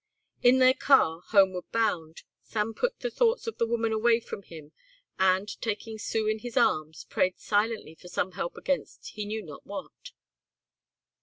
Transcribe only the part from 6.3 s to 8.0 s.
his arms prayed silently